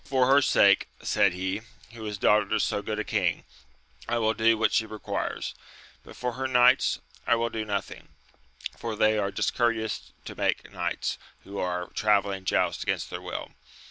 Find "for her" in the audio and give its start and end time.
0.03-0.41, 6.15-6.47